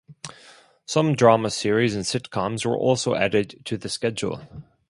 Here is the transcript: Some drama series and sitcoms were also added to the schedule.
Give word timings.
Some 0.87 1.13
drama 1.13 1.51
series 1.51 1.93
and 1.93 2.03
sitcoms 2.03 2.65
were 2.65 2.75
also 2.75 3.13
added 3.13 3.63
to 3.65 3.77
the 3.77 3.87
schedule. 3.87 4.41